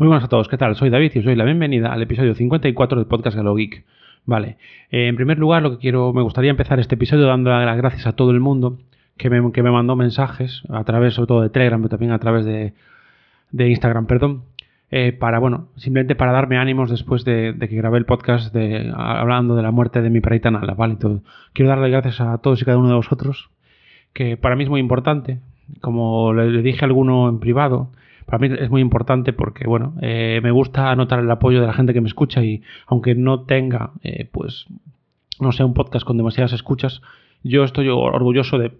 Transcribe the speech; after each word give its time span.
Muy 0.00 0.08
buenas 0.08 0.24
a 0.24 0.28
todos, 0.28 0.48
¿qué 0.48 0.56
tal? 0.56 0.76
Soy 0.76 0.88
David 0.88 1.12
y 1.14 1.18
os 1.18 1.26
doy 1.26 1.36
la 1.36 1.44
bienvenida 1.44 1.92
al 1.92 2.00
episodio 2.00 2.34
54 2.34 2.96
del 2.96 3.06
podcast 3.06 3.36
Galo 3.36 3.54
Geek. 3.54 3.84
Vale, 4.24 4.56
eh, 4.90 5.08
en 5.08 5.14
primer 5.14 5.38
lugar, 5.38 5.60
lo 5.60 5.72
que 5.72 5.76
quiero, 5.76 6.14
me 6.14 6.22
gustaría 6.22 6.50
empezar 6.50 6.80
este 6.80 6.94
episodio 6.94 7.26
dando 7.26 7.50
las 7.50 7.76
gracias 7.76 8.06
a 8.06 8.12
todo 8.12 8.30
el 8.30 8.40
mundo 8.40 8.78
que 9.18 9.28
me, 9.28 9.52
que 9.52 9.62
me 9.62 9.70
mandó 9.70 9.96
mensajes 9.96 10.62
a 10.70 10.84
través, 10.84 11.12
sobre 11.12 11.26
todo 11.26 11.42
de 11.42 11.50
Telegram, 11.50 11.82
pero 11.82 11.90
también 11.90 12.12
a 12.12 12.18
través 12.18 12.46
de, 12.46 12.72
de 13.50 13.68
Instagram, 13.68 14.06
perdón, 14.06 14.44
eh, 14.90 15.12
para, 15.12 15.38
bueno, 15.38 15.68
simplemente 15.76 16.14
para 16.14 16.32
darme 16.32 16.56
ánimos 16.56 16.88
después 16.88 17.26
de, 17.26 17.54
que 17.60 17.76
grabé 17.76 17.98
el 17.98 18.06
podcast 18.06 18.54
de, 18.54 18.90
hablando 18.96 19.54
de 19.54 19.62
la 19.62 19.70
muerte 19.70 20.00
de 20.00 20.08
mi 20.08 20.22
perrita 20.22 20.50
Nala, 20.50 20.72
¿vale? 20.72 20.96
Todo. 20.96 21.20
Quiero 21.52 21.68
darle 21.68 21.90
gracias 21.90 22.22
a 22.22 22.38
todos 22.38 22.62
y 22.62 22.64
cada 22.64 22.78
uno 22.78 22.88
de 22.88 22.94
vosotros, 22.94 23.50
que 24.14 24.38
para 24.38 24.56
mí 24.56 24.64
es 24.64 24.70
muy 24.70 24.80
importante, 24.80 25.40
como 25.82 26.32
le, 26.32 26.50
le 26.50 26.62
dije 26.62 26.86
a 26.86 26.86
alguno 26.86 27.28
en 27.28 27.38
privado, 27.38 27.90
para 28.30 28.48
mí 28.48 28.56
es 28.58 28.70
muy 28.70 28.80
importante 28.80 29.32
porque, 29.32 29.66
bueno, 29.66 29.94
eh, 30.00 30.40
me 30.42 30.52
gusta 30.52 30.90
anotar 30.90 31.18
el 31.18 31.30
apoyo 31.30 31.60
de 31.60 31.66
la 31.66 31.72
gente 31.72 31.92
que 31.92 32.00
me 32.00 32.08
escucha 32.08 32.42
y 32.44 32.62
aunque 32.86 33.14
no 33.16 33.40
tenga, 33.42 33.90
eh, 34.02 34.28
pues, 34.30 34.66
no 35.40 35.50
sé, 35.50 35.64
un 35.64 35.74
podcast 35.74 36.06
con 36.06 36.16
demasiadas 36.16 36.52
escuchas, 36.52 37.02
yo 37.42 37.64
estoy 37.64 37.88
orgulloso 37.88 38.58
de, 38.58 38.72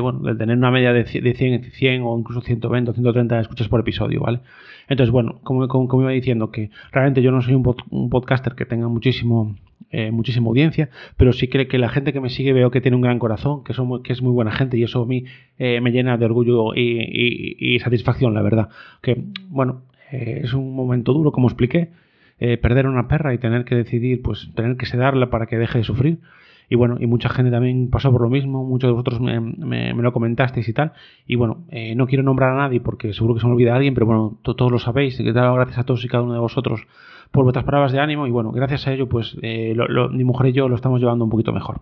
bueno, 0.00 0.20
de 0.20 0.34
tener 0.34 0.56
una 0.56 0.70
media 0.70 0.92
de 0.92 1.04
100, 1.04 1.72
100 1.72 2.02
o 2.04 2.18
incluso 2.18 2.40
120 2.40 2.90
o 2.90 2.94
130 2.94 3.40
escuchas 3.40 3.68
por 3.68 3.80
episodio, 3.80 4.20
¿vale? 4.20 4.40
Entonces, 4.88 5.10
bueno, 5.10 5.40
como, 5.42 5.66
como, 5.68 6.02
iba 6.02 6.10
diciendo, 6.10 6.50
que 6.50 6.70
realmente 6.92 7.22
yo 7.22 7.30
no 7.32 7.40
soy 7.40 7.54
un, 7.54 7.74
un 7.90 8.10
podcaster 8.10 8.54
que 8.54 8.66
tenga 8.66 8.88
muchísimo 8.88 9.56
eh, 9.96 10.10
muchísima 10.10 10.48
audiencia, 10.48 10.88
pero 11.16 11.32
sí 11.32 11.46
creo 11.46 11.68
que 11.68 11.78
la 11.78 11.88
gente 11.88 12.12
que 12.12 12.20
me 12.20 12.28
sigue 12.28 12.52
veo 12.52 12.72
que 12.72 12.80
tiene 12.80 12.96
un 12.96 13.00
gran 13.00 13.20
corazón, 13.20 13.62
que, 13.62 13.72
es 13.72 14.22
muy 14.22 14.32
buena 14.32 14.50
gente 14.50 14.76
y 14.76 14.82
eso 14.82 15.02
a 15.02 15.06
mí 15.06 15.24
eh, 15.56 15.80
me 15.80 15.92
llena 15.92 16.16
de 16.16 16.24
orgullo 16.24 16.74
y, 16.74 17.78
satisfacción, 17.78 18.34
la 18.34 18.42
verdad. 18.42 18.70
Que, 19.02 19.22
bueno, 19.50 19.82
eh, 20.10 20.40
es 20.42 20.52
un 20.52 20.74
momento 20.74 21.12
duro, 21.12 21.30
como 21.30 21.46
expliqué, 21.46 21.90
perder 22.60 22.88
una 22.88 23.06
perra 23.06 23.32
y 23.34 23.38
tener 23.38 23.64
que 23.64 23.76
decidir, 23.76 24.20
pues 24.20 24.50
tener 24.56 24.76
que 24.76 24.86
sedarla 24.86 25.30
para 25.30 25.46
que 25.46 25.58
deje 25.58 25.78
de 25.78 25.84
sufrir. 25.84 26.18
Y 26.68 26.76
bueno, 26.76 26.96
y 26.98 27.06
mucha 27.06 27.28
gente 27.28 27.50
también 27.50 27.90
pasó 27.90 28.10
por 28.10 28.22
lo 28.22 28.30
mismo, 28.30 28.64
muchos 28.64 28.88
de 28.88 28.92
vosotros 28.92 29.20
me, 29.20 29.92
lo 29.92 30.12
comentasteis 30.12 30.68
y 30.68 30.72
tal. 30.72 30.92
Y 31.26 31.36
bueno, 31.36 31.64
no 31.96 32.06
quiero 32.06 32.22
nombrar 32.22 32.50
a 32.50 32.56
nadie 32.56 32.80
porque 32.80 33.12
seguro 33.12 33.34
que 33.34 33.40
se 33.40 33.46
me 33.46 33.52
olvida 33.52 33.74
alguien, 33.74 33.94
pero 33.94 34.06
bueno, 34.06 34.38
todos 34.42 34.72
lo 34.72 34.78
sabéis. 34.78 35.18
Y 35.20 35.24
gracias 35.24 35.78
a 35.78 35.84
todos 35.84 36.04
y 36.04 36.08
cada 36.08 36.22
uno 36.22 36.32
de 36.32 36.40
vosotros 36.40 36.86
por 37.34 37.42
vuestras 37.42 37.64
palabras 37.64 37.90
de 37.90 37.98
ánimo 37.98 38.28
y 38.28 38.30
bueno, 38.30 38.52
gracias 38.52 38.86
a 38.86 38.92
ello 38.92 39.08
pues 39.08 39.36
eh, 39.42 39.76
mi 40.12 40.22
mujer 40.22 40.46
y 40.46 40.52
yo 40.52 40.68
lo 40.68 40.76
estamos 40.76 41.00
llevando 41.00 41.24
un 41.24 41.30
poquito 41.30 41.52
mejor. 41.52 41.80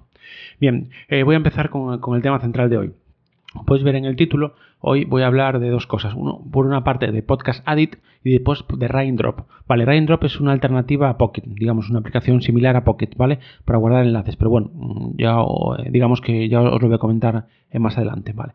Bien, 0.59 0.89
eh, 1.09 1.25
voy 1.25 1.35
a 1.35 1.37
empezar 1.37 1.69
con, 1.69 2.01
el 2.15 2.23
tema 2.23 2.41
central 2.41 2.71
de 2.71 2.79
hoy. 2.79 2.93
Podéis 3.67 3.85
ver 3.85 3.97
en 3.97 4.07
el 4.07 4.17
título, 4.17 4.55
hoy 4.81 5.05
voy 5.05 5.23
a 5.23 5.27
hablar 5.27 5.61
de 5.61 5.69
dos 5.69 5.87
cosas. 5.87 6.15
Uno, 6.15 6.43
por 6.51 6.67
una 6.67 6.85
parte 6.85 7.11
de 7.13 7.23
Podcast 7.23 7.63
Addict 7.67 8.03
y 8.25 8.31
después 8.31 8.65
de 8.77 8.89
Raindrop. 8.89 9.41
Vale, 9.69 9.85
Raindrop 9.85 10.25
es 10.25 10.41
una 10.41 10.53
alternativa 10.53 11.11
a 11.11 11.19
Pocket, 11.19 11.43
digamos, 11.47 11.91
una 11.91 11.99
aplicación 11.99 12.41
similar 12.41 12.77
a 12.77 12.85
Pocket, 12.85 13.11
¿vale? 13.17 13.41
Para 13.65 13.79
guardar 13.79 14.07
enlaces, 14.07 14.37
pero 14.37 14.51
bueno, 14.51 14.71
ya 15.17 15.37
digamos 15.91 16.21
que 16.21 16.49
ya 16.49 16.63
os 16.63 16.81
lo 16.81 16.89
voy 16.89 16.97
a 16.97 16.99
comentar 16.99 17.47
más 17.75 17.97
adelante, 17.97 18.33
¿vale? 18.33 18.55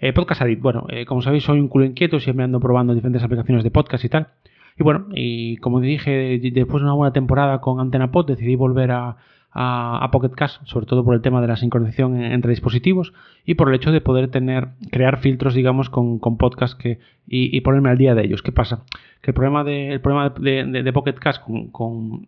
Eh, 0.00 0.12
podcast 0.12 0.42
Addict, 0.42 0.60
bueno, 0.60 0.86
como 1.06 1.22
sabéis 1.22 1.44
soy 1.44 1.60
un 1.60 1.68
culo 1.68 1.84
inquieto, 1.84 2.18
siempre 2.18 2.44
ando 2.44 2.60
probando 2.60 2.94
diferentes 2.94 3.22
aplicaciones 3.22 3.62
de 3.62 3.70
podcast 3.70 4.04
y 4.04 4.08
tal. 4.08 4.28
Y 4.76 4.82
bueno, 4.82 5.06
y 5.14 5.56
como 5.58 5.80
dije, 5.80 6.40
después 6.52 6.82
de 6.82 6.86
una 6.86 6.94
buena 6.94 7.12
temporada 7.12 7.60
con 7.60 7.78
Antena 7.78 8.10
Pod, 8.10 8.26
decidí 8.26 8.56
volver 8.56 8.90
a, 8.90 9.16
a, 9.54 10.08
Pocket 10.10 10.30
Cast, 10.30 10.64
sobre 10.66 10.86
todo 10.86 11.04
por 11.04 11.14
el 11.14 11.22
tema 11.22 11.40
de 11.40 11.46
la 11.46 11.56
sincronización 11.56 12.20
entre 12.20 12.50
dispositivos 12.50 13.12
y 13.46 13.54
por 13.54 13.68
el 13.68 13.76
hecho 13.76 13.92
de 13.92 14.00
poder 14.00 14.28
tener, 14.28 14.68
crear 14.90 15.18
filtros, 15.18 15.54
digamos, 15.54 15.90
con, 15.90 16.18
con 16.18 16.36
podcast 16.36 16.78
que, 16.78 16.98
y, 17.26 17.60
ponerme 17.60 17.90
al 17.90 17.98
día 17.98 18.14
de 18.14 18.24
ellos. 18.24 18.42
¿Qué 18.42 18.50
pasa? 18.50 18.82
Que 19.22 19.30
el 19.30 19.34
problema 19.34 19.62
de, 19.62 19.92
el 19.92 20.00
problema 20.00 20.30
de, 20.30 20.82
de, 20.82 20.92
Pocket 20.92 21.14
Cast 21.14 21.42
con, 21.44 21.68
con, 21.68 22.26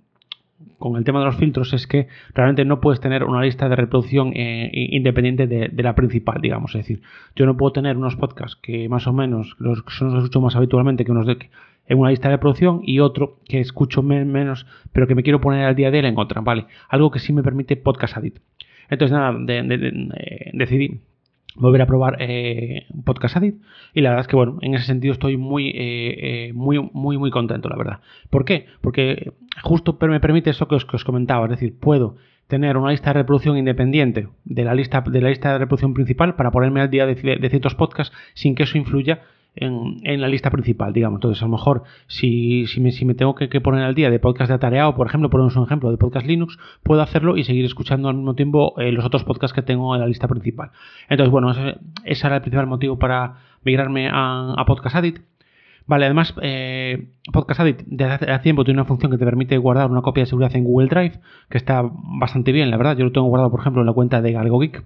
con, 0.79 0.97
el 0.97 1.05
tema 1.05 1.19
de 1.19 1.27
los 1.27 1.37
filtros 1.37 1.73
es 1.73 1.89
que 1.89 2.07
realmente 2.33 2.65
no 2.65 2.81
puedes 2.81 3.01
tener 3.01 3.25
una 3.25 3.43
lista 3.43 3.69
de 3.69 3.75
reproducción 3.75 4.33
eh, 4.35 4.71
independiente 4.73 5.49
de, 5.49 5.69
de, 5.69 5.83
la 5.83 5.97
principal, 5.97 6.41
digamos. 6.41 6.77
Es 6.77 6.83
decir, 6.83 7.03
yo 7.35 7.45
no 7.45 7.57
puedo 7.57 7.73
tener 7.73 7.97
unos 7.97 8.15
podcasts 8.15 8.57
que 8.63 8.89
más 8.89 9.09
o 9.09 9.13
menos 9.13 9.57
los, 9.59 9.83
son 9.89 10.09
los 10.09 10.15
que 10.15 10.19
escucho 10.19 10.41
más 10.41 10.55
habitualmente 10.55 11.05
que 11.05 11.11
unos 11.11 11.27
de 11.27 11.39
en 11.89 11.99
una 11.99 12.11
lista 12.11 12.29
de 12.29 12.37
reproducción 12.37 12.81
y 12.83 13.01
otro 13.01 13.39
que 13.49 13.61
escucho 13.61 14.03
menos, 14.03 14.67
pero 14.93 15.07
que 15.07 15.15
me 15.15 15.23
quiero 15.23 15.41
poner 15.41 15.65
al 15.65 15.75
día 15.75 15.91
de 15.91 16.01
él 16.01 16.05
en 16.07 16.19
otra, 16.19 16.41
¿vale? 16.41 16.67
Algo 16.89 17.11
que 17.11 17.19
sí 17.19 17.33
me 17.33 17.43
permite 17.43 17.77
Podcast 17.77 18.17
Addict. 18.17 18.39
Entonces, 18.89 19.17
nada, 19.17 19.37
eh, 19.49 20.51
decidí 20.53 21.01
volver 21.57 21.83
a 21.83 21.87
probar 21.87 22.17
eh, 22.21 22.87
Podcast 23.05 23.37
Addict 23.37 23.63
y 23.95 24.01
la 24.01 24.11
verdad 24.11 24.25
es 24.25 24.29
que, 24.29 24.37
bueno, 24.37 24.59
en 24.63 24.75
ese 24.75 24.87
sentido 24.87 25.13
estoy 25.13 25.37
muy, 25.37 25.73
eh, 25.75 26.53
muy, 26.55 26.79
muy, 26.93 27.19
muy 27.19 27.31
contento, 27.31 27.69
la 27.69 27.77
verdad. 27.77 28.01
¿Por 28.31 28.45
qué? 28.45 28.67
Porque 28.81 29.33
justo 29.63 29.97
me 30.01 30.21
permite 30.21 30.51
eso 30.51 30.69
que 30.69 30.75
os, 30.75 31.05
comentaba, 31.05 31.47
es 31.47 31.51
decir, 31.51 31.79
puedo 31.79 32.17
tener 32.47 32.77
una 32.77 32.91
lista 32.91 33.11
de 33.11 33.21
reproducción 33.21 33.57
independiente 33.57 34.29
de 34.45 34.65
la 34.65 34.73
lista 34.73 35.01
de 35.01 35.21
la 35.21 35.31
lista 35.31 35.53
de 35.53 35.59
reproducción 35.59 35.95
principal 35.95 36.37
para 36.37 36.53
ponerme 36.53 36.81
al 36.81 36.91
día 36.91 37.05
de, 37.05 37.15
de 37.15 37.51
ciertos 37.51 37.75
podcasts 37.75 38.15
sin 38.35 38.55
que 38.55 38.63
eso 38.63 38.79
influya 38.79 39.23
en, 39.57 40.21
la 40.21 40.29
lista 40.29 40.51
principal, 40.51 40.93
digamos. 40.93 41.19
Entonces, 41.19 41.43
a 41.43 41.47
lo 41.47 41.53
mejor, 41.53 41.83
si, 42.07 42.67
si, 42.67 42.81
me, 42.81 42.93
si 42.93 43.05
me 43.05 43.15
tengo 43.15 43.35
que, 43.35 43.49
poner 43.61 43.85
al 43.85 43.95
día 43.95 44.11
de 44.11 44.19
podcast 44.19 44.49
de 44.49 44.55
atareado, 44.55 44.95
por 44.95 45.07
ejemplo, 45.07 45.31
ponemos 45.31 45.57
un 45.57 45.65
ejemplo 45.65 45.91
de 45.91 45.97
podcast 45.97 46.27
Linux, 46.27 46.59
puedo 46.83 47.01
hacerlo 47.03 47.37
y 47.37 47.45
seguir 47.45 47.65
escuchando 47.65 48.09
al 48.09 48.17
mismo 48.17 48.35
tiempo 48.35 48.75
eh, 48.79 48.93
los 48.93 49.05
otros 49.05 49.25
podcasts 49.25 49.55
que 49.55 49.63
tengo 49.63 49.95
en 49.95 50.01
la 50.01 50.07
lista 50.07 50.29
principal. 50.29 50.71
Entonces, 51.09 51.31
bueno, 51.31 51.51
ese, 51.51 52.27
era 52.27 52.37
el 52.37 52.43
principal 52.43 52.67
motivo 52.67 52.99
para 52.99 53.39
migrarme 53.65 54.09
a, 54.13 54.63
Podcast 54.67 54.97
Addict. 54.97 55.23
Vale, 55.87 56.07
además, 56.07 56.35
eh, 56.43 57.09
Podcast 57.33 57.61
Addict 57.61 57.83
desde 57.87 58.13
hace 58.13 58.39
tiempo 58.41 58.65
tiene 58.65 58.81
una 58.81 58.87
función 58.87 59.11
que 59.11 59.19
te 59.19 59.25
permite 59.25 59.57
guardar 59.57 59.91
una 59.91 60.03
copia 60.03 60.25
de 60.25 60.27
seguridad 60.27 60.55
en 60.57 60.65
Google 60.65 60.89
Drive, 60.89 61.21
que 61.49 61.59
está 61.59 61.83
bastante 62.21 62.53
bien, 62.53 62.71
la 62.71 62.77
verdad. 62.77 62.97
Yo 62.97 63.05
lo 63.05 63.13
tengo 63.13 63.29
guardado, 63.29 63.51
por 63.51 63.61
ejemplo, 63.61 63.83
en 63.83 63.87
la 63.87 63.93
cuenta 63.93 64.21
de 64.21 64.33
GalgoGeek. 64.33 64.85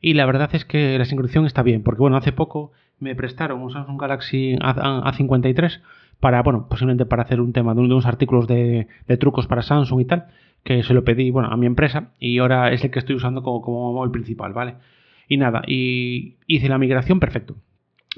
Y 0.00 0.14
la 0.14 0.26
verdad 0.26 0.50
es 0.54 0.64
que 0.64 0.98
la 0.98 1.04
sincronización 1.04 1.46
está 1.46 1.62
bien, 1.62 1.82
porque 1.82 2.00
bueno, 2.00 2.16
hace 2.16 2.32
poco 2.32 2.72
me 3.00 3.14
prestaron 3.14 3.60
un 3.60 3.70
Samsung 3.70 4.00
Galaxy 4.00 4.56
A53 4.56 5.80
para, 6.20 6.42
bueno, 6.42 6.66
posiblemente 6.68 7.06
para 7.06 7.22
hacer 7.22 7.40
un 7.40 7.52
tema 7.52 7.74
de 7.74 7.80
unos 7.80 8.06
artículos 8.06 8.46
de, 8.46 8.88
trucos 9.18 9.46
para 9.46 9.62
Samsung 9.62 10.00
y 10.00 10.04
tal, 10.04 10.26
que 10.64 10.82
se 10.82 10.94
lo 10.94 11.04
pedí, 11.04 11.30
bueno, 11.30 11.48
a 11.48 11.56
mi 11.56 11.66
empresa 11.66 12.10
y 12.18 12.38
ahora 12.38 12.72
es 12.72 12.84
el 12.84 12.90
que 12.90 12.98
estoy 12.98 13.16
usando 13.16 13.42
como, 13.42 13.62
como 13.62 14.12
principal, 14.12 14.52
¿vale? 14.52 14.74
Y 15.28 15.36
nada, 15.36 15.62
y 15.66 16.36
hice 16.46 16.68
la 16.68 16.78
migración 16.78 17.20
perfecto. 17.20 17.56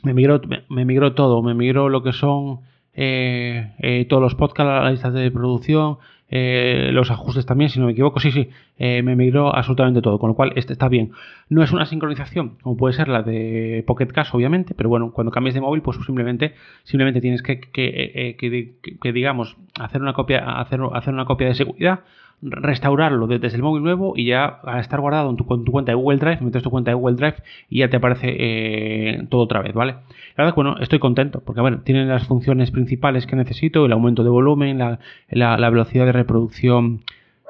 Me 0.03 0.15
migró, 0.15 0.41
me, 0.69 0.85
migró 0.85 1.15
todo, 1.15 1.43
me 1.43 1.55
migró 1.55 1.89
lo 1.89 2.03
que 2.03 2.13
son 2.13 2.61
eh, 2.95 3.73
eh, 3.81 4.07
todos 4.09 4.23
los 4.23 4.35
podcasts, 4.35 4.83
las 4.83 4.93
listas 4.93 5.13
de 5.13 5.31
producción, 5.31 5.99
eh, 6.31 6.91
los 6.93 7.11
ajustes 7.11 7.45
también, 7.45 7.71
si 7.71 7.81
no 7.81 7.87
me 7.87 7.93
equivoco, 7.93 8.21
sí, 8.21 8.31
sí, 8.31 8.49
eh, 8.79 9.03
me 9.03 9.17
migró 9.17 9.55
absolutamente 9.55 10.01
todo, 10.01 10.19
con 10.19 10.29
lo 10.29 10.35
cual 10.35 10.53
este 10.55 10.73
está 10.73 10.89
bien. 10.89 11.11
No 11.49 11.63
es 11.63 11.73
una 11.73 11.87
sincronización, 11.87 12.57
como 12.63 12.77
puede 12.77 12.95
ser 12.95 13.09
la 13.09 13.23
de 13.23 13.83
Pocket 13.87 14.07
Cash, 14.07 14.31
obviamente, 14.33 14.75
pero 14.75 14.89
bueno, 14.89 15.11
cuando 15.11 15.33
cambies 15.33 15.55
de 15.55 15.61
móvil, 15.61 15.83
pues 15.83 15.99
simplemente, 16.07 16.55
simplemente 16.85 17.21
tienes 17.21 17.43
que, 17.43 17.61
que, 17.61 18.37
que 19.01 19.13
digamos, 19.13 19.57
hacer 19.79 20.01
una 20.01 20.13
copia, 20.13 20.61
hacer, 20.61 20.81
hacer 20.95 21.13
una 21.13 21.25
copia 21.25 21.49
de 21.49 21.55
seguridad, 21.55 22.01
restaurarlo 22.43 23.27
desde 23.27 23.57
el 23.57 23.63
móvil 23.63 23.83
nuevo 23.83 24.15
y 24.17 24.27
ya 24.27 24.61
a 24.65 24.81
estar 24.81 25.01
guardado 25.01 25.31
en 25.31 25.37
tu, 25.37 25.45
cuenta 25.45 25.93
de 25.93 25.97
Google 25.97 26.19
Drive, 26.19 26.41
metes 26.41 26.63
tu 26.63 26.71
cuenta 26.71 26.91
de 26.91 26.95
Google 26.95 27.17
Drive 27.17 27.37
y 27.69 27.81
ya 27.81 27.91
te 27.91 27.99
aparece 27.99 28.35
eh, 28.39 29.27
todo 29.29 29.43
otra 29.43 29.61
vez, 29.61 29.75
¿vale? 29.75 29.93
La 30.37 30.45
verdad, 30.45 30.55
bueno, 30.55 30.77
estoy 30.81 30.99
contento 30.99 31.43
porque, 31.45 31.61
bueno, 31.61 31.81
tienen 31.81 32.09
las 32.09 32.27
funciones 32.27 32.71
principales 32.71 33.27
que 33.27 33.37
necesito, 33.37 33.85
el 33.85 33.93
aumento 33.93 34.25
de 34.25 34.31
volumen, 34.31 34.79
la, 34.79 35.71
velocidad 35.71 36.07
de 36.07 36.13
reproducción 36.13 37.03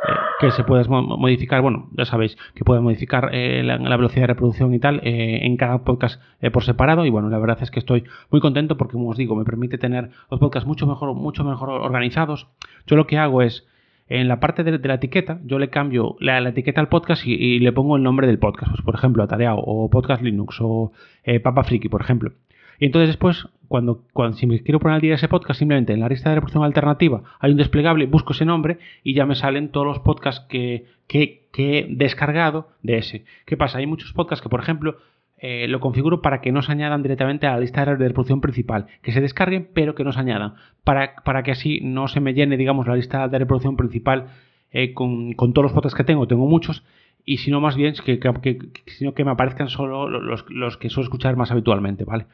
eh, 0.08 0.12
que 0.40 0.50
se 0.50 0.64
puede 0.64 0.88
modificar, 0.88 1.62
bueno, 1.62 1.88
ya 1.96 2.04
sabéis 2.04 2.36
que 2.54 2.64
puede 2.64 2.80
modificar 2.80 3.30
eh, 3.32 3.62
la, 3.62 3.96
velocidad 3.96 4.22
de 4.22 4.28
reproducción 4.28 4.74
y 4.74 4.80
tal 4.80 5.00
en 5.04 5.56
cada 5.56 5.84
podcast 5.84 6.20
por 6.52 6.64
separado 6.64 7.06
y 7.06 7.10
bueno, 7.10 7.28
la 7.28 7.38
verdad 7.38 7.58
es 7.62 7.70
que 7.70 7.78
estoy 7.78 8.04
muy 8.30 8.40
contento 8.40 8.76
porque 8.76 8.94
como 8.94 9.10
os 9.10 9.16
digo, 9.16 9.36
me 9.36 9.44
permite 9.44 9.78
tener 9.78 10.10
los 10.30 10.40
podcasts 10.40 10.66
mucho 10.66 10.86
mejor, 10.86 11.14
mucho 11.14 11.44
mejor 11.44 11.68
organizados. 11.68 12.48
Yo 12.86 12.96
lo 12.96 13.06
que 13.06 13.18
hago 13.18 13.42
es 13.42 13.68
en 14.10 14.26
la 14.26 14.40
parte 14.40 14.64
de, 14.64 14.76
la 14.76 14.94
etiqueta, 14.94 15.38
yo 15.44 15.60
le 15.60 15.70
cambio 15.70 16.16
la, 16.18 16.40
etiqueta 16.40 16.80
al 16.80 16.88
podcast 16.88 17.24
y, 17.24 17.60
le 17.60 17.72
pongo 17.72 17.96
el 17.96 18.02
nombre 18.02 18.26
del 18.26 18.40
podcast. 18.40 18.72
Pues, 18.72 18.82
por 18.82 18.96
ejemplo, 18.96 19.22
Atareado 19.22 19.58
o 19.58 19.88
Podcast 19.88 20.20
Linux 20.20 20.58
o 20.60 20.92
eh, 21.22 21.38
Papa 21.38 21.62
Friki, 21.62 21.88
por 21.88 22.02
ejemplo. 22.02 22.32
Y 22.80 22.86
entonces 22.86 23.08
después, 23.08 23.46
cuando, 23.68 24.02
cuando 24.12 24.36
si 24.36 24.48
me 24.48 24.58
quiero 24.60 24.80
poner 24.80 24.96
al 24.96 25.00
día 25.00 25.14
ese 25.14 25.28
podcast, 25.28 25.60
simplemente 25.60 25.92
en 25.92 26.00
la 26.00 26.08
lista 26.08 26.30
de 26.30 26.34
reproducción 26.34 26.64
alternativa 26.64 27.22
hay 27.38 27.52
un 27.52 27.58
desplegable, 27.58 28.06
busco 28.06 28.32
ese 28.32 28.44
nombre 28.44 28.78
y 29.04 29.14
ya 29.14 29.26
me 29.26 29.36
salen 29.36 29.68
todos 29.68 29.86
los 29.86 30.00
podcasts 30.00 30.44
que, 30.48 30.86
que, 31.06 31.46
que 31.52 31.78
he 31.78 31.86
descargado 31.90 32.68
de 32.82 32.98
ese. 32.98 33.24
¿Qué 33.46 33.56
pasa? 33.56 33.78
Hay 33.78 33.86
muchos 33.86 34.12
podcasts 34.12 34.42
que, 34.42 34.48
por 34.48 34.60
ejemplo, 34.60 34.96
eh, 35.40 35.66
lo 35.68 35.80
configuro 35.80 36.20
para 36.20 36.40
que 36.40 36.52
no 36.52 36.62
se 36.62 36.72
añadan 36.72 37.02
directamente 37.02 37.46
a 37.46 37.52
la 37.52 37.60
lista 37.60 37.84
de 37.84 38.08
reproducción 38.08 38.40
principal, 38.40 38.86
que 39.02 39.12
se 39.12 39.20
descarguen 39.20 39.68
pero 39.72 39.94
que 39.94 40.04
no 40.04 40.12
se 40.12 40.20
añadan, 40.20 40.54
para, 40.84 41.14
para 41.24 41.42
que 41.42 41.50
así 41.50 41.80
no 41.82 42.08
se 42.08 42.20
me 42.20 42.34
llene, 42.34 42.56
digamos, 42.56 42.86
la 42.86 42.96
lista 42.96 43.26
de 43.28 43.38
reproducción 43.38 43.76
principal 43.76 44.26
eh, 44.72 44.92
con, 44.94 45.34
todos 45.36 45.64
los 45.64 45.72
podcasts 45.72 45.96
que 45.96 46.04
tengo, 46.04 46.28
tengo 46.28 46.46
muchos, 46.46 46.84
y 47.24 47.38
si 47.38 47.50
no 47.50 47.60
más 47.60 47.74
bien 47.76 47.94
que, 48.04 48.58
sino 48.86 49.14
que 49.14 49.24
me 49.24 49.30
aparezcan 49.30 49.68
solo 49.68 50.08
los, 50.08 50.44
los, 50.48 50.76
que 50.76 50.90
suelo 50.90 51.04
escuchar 51.04 51.36
más 51.36 51.50
habitualmente, 51.50 52.04
¿vale? 52.04 52.26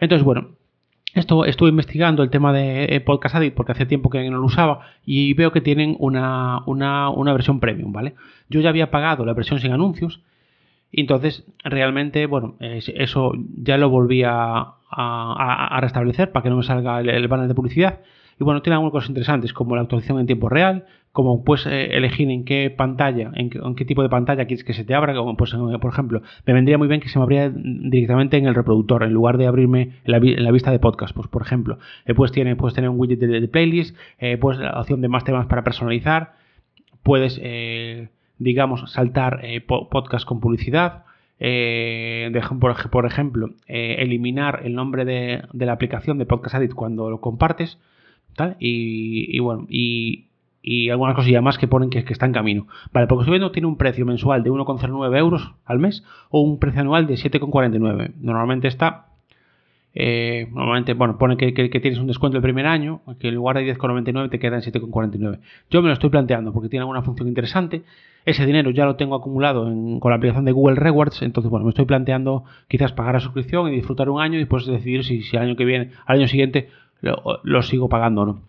Entonces, 0.00 0.24
bueno, 0.24 0.50
esto 1.14 1.44
estuve 1.44 1.70
investigando 1.70 2.22
el 2.22 2.30
tema 2.30 2.52
de 2.52 2.84
eh, 2.84 3.00
Podcast 3.00 3.36
Addict 3.36 3.56
porque 3.56 3.72
hace 3.72 3.86
tiempo 3.86 4.10
que 4.10 4.28
no 4.30 4.38
lo 4.38 4.44
usaba 4.44 4.80
y 5.04 5.32
veo 5.34 5.52
que 5.52 5.60
tienen 5.60 5.96
una, 5.98 6.62
una, 6.66 7.32
versión 7.32 7.60
premium, 7.60 7.92
¿vale? 7.92 8.14
Yo 8.48 8.60
ya 8.60 8.68
había 8.68 8.90
pagado 8.90 9.24
la 9.24 9.32
versión 9.32 9.58
sin 9.58 9.72
anuncios 9.72 10.20
entonces 10.92 11.46
realmente, 11.64 12.26
bueno, 12.26 12.56
eso 12.60 13.32
ya 13.56 13.76
lo 13.76 13.90
volví 13.90 14.22
a, 14.24 14.74
restablecer 15.80 16.32
para 16.32 16.42
que 16.42 16.50
no 16.50 16.56
me 16.56 16.62
salga 16.62 17.00
el, 17.00 17.10
el 17.10 17.28
banner 17.28 17.48
de 17.48 17.54
publicidad. 17.54 18.00
Y 18.40 18.44
bueno, 18.44 18.62
tiene 18.62 18.74
algunas 18.74 18.92
cosas 18.92 19.10
interesantes 19.10 19.52
como 19.52 19.74
la 19.74 19.82
actualización 19.82 20.20
en 20.20 20.26
tiempo 20.26 20.48
real, 20.48 20.86
como 21.12 21.42
puedes 21.42 21.66
eh, 21.66 21.96
elegir 21.96 22.30
en 22.30 22.44
qué 22.44 22.70
pantalla, 22.70 23.32
en 23.34 23.50
qué, 23.50 23.84
tipo 23.84 24.02
de 24.02 24.08
pantalla 24.08 24.46
quieres 24.46 24.62
que 24.62 24.74
se 24.74 24.84
te 24.84 24.94
abra, 24.94 25.14
como 25.14 25.36
pues, 25.36 25.52
por 25.52 25.92
ejemplo, 25.92 26.22
me 26.46 26.52
vendría 26.52 26.78
muy 26.78 26.86
bien 26.86 27.00
que 27.00 27.08
se 27.08 27.18
me 27.18 27.24
abriera 27.24 27.52
directamente 27.52 28.36
en 28.36 28.46
el 28.46 28.54
reproductor, 28.54 29.02
en 29.02 29.12
lugar 29.12 29.38
de 29.38 29.46
abrirme 29.46 29.96
en 30.04 30.44
la, 30.44 30.50
vista 30.52 30.70
de 30.70 30.78
podcast, 30.78 31.14
pues 31.14 31.26
por 31.26 31.42
ejemplo, 31.42 31.78
eh, 32.06 32.14
puedes, 32.14 32.32
tener, 32.32 32.56
puedes 32.56 32.74
tener 32.74 32.90
un 32.90 33.00
widget 33.00 33.18
de, 33.18 33.48
playlist, 33.48 33.96
eh, 34.18 34.36
puedes 34.36 34.60
la 34.60 34.78
opción 34.78 35.00
de 35.00 35.08
más 35.08 35.24
temas 35.24 35.46
para 35.46 35.64
personalizar, 35.64 36.34
puedes, 37.02 37.40
digamos, 38.38 38.90
saltar 38.92 39.42
podcast 39.66 40.26
con 40.26 40.40
publicidad, 40.40 41.04
por, 42.90 43.06
ejemplo, 43.06 43.50
eliminar 43.66 44.60
el 44.64 44.74
nombre 44.74 45.04
de, 45.04 45.42
la 45.52 45.72
aplicación 45.72 46.18
de 46.18 46.26
Podcast 46.26 46.56
Edit 46.56 46.74
cuando 46.74 47.10
lo 47.10 47.20
compartes, 47.20 47.78
y, 48.58 49.38
bueno, 49.40 49.66
y, 49.68 50.24
algunas 50.90 51.14
cosillas 51.14 51.42
más 51.42 51.58
que 51.58 51.66
ponen 51.66 51.90
que, 51.90 52.04
que, 52.04 52.12
está 52.12 52.26
en 52.26 52.32
camino. 52.32 52.66
Vale, 52.92 53.06
porque 53.06 53.22
estoy 53.22 53.32
viendo 53.32 53.52
tiene 53.52 53.68
un 53.68 53.76
precio 53.76 54.04
mensual 54.04 54.42
de 54.42 54.50
1,09 54.50 55.18
euros 55.18 55.54
al 55.64 55.78
mes 55.78 56.04
o 56.30 56.40
un 56.40 56.58
precio 56.58 56.80
anual 56.82 57.06
de 57.06 57.14
7,49. 57.14 58.12
Normalmente 58.20 58.68
está. 58.68 59.07
Eh, 60.00 60.46
normalmente, 60.52 60.94
bueno, 60.94 61.18
pone 61.18 61.36
que, 61.36 61.50
tienes 61.52 61.98
un 61.98 62.06
descuento 62.06 62.38
el 62.38 62.42
primer 62.42 62.66
año, 62.66 63.00
que 63.18 63.28
en 63.28 63.34
lugar 63.34 63.56
de 63.56 63.74
10,99 63.74 64.30
te 64.30 64.38
queda 64.38 64.54
en 64.54 64.62
7,49. 64.62 65.40
Yo 65.70 65.82
me 65.82 65.88
lo 65.88 65.92
estoy 65.92 66.08
planteando 66.08 66.52
porque 66.52 66.68
tiene 66.68 66.82
alguna 66.82 67.02
función 67.02 67.26
interesante. 67.26 67.82
Ese 68.24 68.46
dinero 68.46 68.70
ya 68.70 68.84
lo 68.84 68.94
tengo 68.94 69.16
acumulado 69.16 69.64
con 69.64 70.10
la 70.10 70.14
aplicación 70.14 70.44
de 70.44 70.52
Google 70.52 70.76
Rewards, 70.76 71.22
entonces, 71.22 71.50
bueno, 71.50 71.64
me 71.64 71.70
estoy 71.70 71.84
planteando 71.84 72.44
quizás 72.68 72.92
pagar 72.92 73.14
la 73.14 73.20
suscripción 73.20 73.72
y 73.72 73.72
disfrutar 73.72 74.08
un 74.08 74.20
año 74.20 74.36
y 74.36 74.38
después 74.38 74.66
decidir 74.66 75.02
si, 75.02 75.22
si 75.22 75.36
el 75.36 75.42
año 75.42 75.56
que 75.56 75.64
viene, 75.64 75.90
al 76.06 76.18
año 76.18 76.28
siguiente, 76.28 76.68
lo, 77.00 77.62
sigo 77.62 77.88
pagando 77.88 78.24
no. 78.24 78.42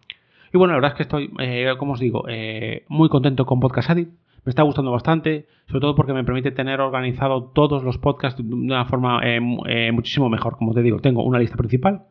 Y 0.54 0.58
bueno, 0.60 0.74
la 0.74 0.78
verdad 0.78 0.92
es 0.92 0.98
que 0.98 1.04
estoy, 1.04 1.32
eh, 1.40 1.74
como 1.80 1.94
os 1.94 2.00
digo, 2.00 2.26
eh, 2.30 2.84
muy 2.90 3.10
contento 3.10 3.48
con 3.48 3.60
Podcast 3.60 3.90
Addict. 3.90 4.12
Me 4.46 4.50
está 4.50 4.64
gustando 4.64 4.92
bastante, 4.92 5.48
sobre 5.68 5.82
todo 5.82 5.96
porque 5.96 6.14
me 6.14 6.24
permite 6.24 6.52
tener 6.52 6.82
organizado 6.82 7.52
todos 7.54 7.84
los 7.84 7.98
podcasts 7.98 8.42
de 8.44 8.54
una 8.54 8.86
forma 8.86 9.22
eh, 9.24 9.92
muchísimo 9.92 10.30
mejor. 10.30 10.58
Como 10.58 10.74
te 10.74 10.82
digo, 10.82 11.00
tengo 11.00 11.24
una 11.24 11.40
lista 11.40 11.58
principal, 11.58 12.04